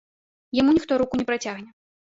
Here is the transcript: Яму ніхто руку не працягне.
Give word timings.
Яму 0.61 0.75
ніхто 0.79 0.99
руку 1.05 1.13
не 1.23 1.29
працягне. 1.31 1.71